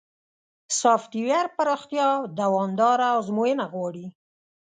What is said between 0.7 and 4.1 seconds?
سافټویر پراختیا دوامداره ازموینه غواړي.